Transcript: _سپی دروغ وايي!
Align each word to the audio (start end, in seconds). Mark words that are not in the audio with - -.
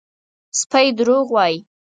_سپی 0.59 0.87
دروغ 0.99 1.27
وايي! 1.35 1.57